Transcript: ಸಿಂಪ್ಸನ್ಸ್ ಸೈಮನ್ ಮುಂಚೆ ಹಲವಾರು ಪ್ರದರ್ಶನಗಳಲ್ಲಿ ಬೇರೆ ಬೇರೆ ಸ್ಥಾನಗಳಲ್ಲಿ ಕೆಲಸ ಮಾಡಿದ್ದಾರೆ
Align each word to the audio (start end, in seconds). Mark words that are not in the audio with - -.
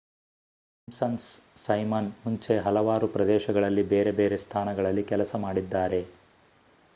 ಸಿಂಪ್ಸನ್ಸ್ 0.87 1.27
ಸೈಮನ್ 1.65 2.09
ಮುಂಚೆ 2.23 2.55
ಹಲವಾರು 2.59 3.07
ಪ್ರದರ್ಶನಗಳಲ್ಲಿ 3.07 3.83
ಬೇರೆ 3.87 4.13
ಬೇರೆ 4.13 4.37
ಸ್ಥಾನಗಳಲ್ಲಿ 4.37 5.03
ಕೆಲಸ 5.03 5.35
ಮಾಡಿದ್ದಾರೆ 5.37 6.01